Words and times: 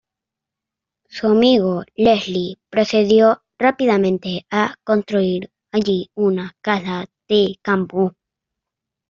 Su 1.09 1.27
amigo 1.27 1.83
Leslie 1.95 2.57
procedió 2.71 3.43
rápidamente 3.59 4.47
a 4.49 4.73
construir 4.83 5.51
allí 5.71 6.09
una 6.15 6.57
casa 6.63 7.05
de 7.29 7.59
campo. 7.61 8.15